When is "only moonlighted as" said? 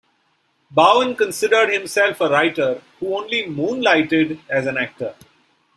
3.15-4.65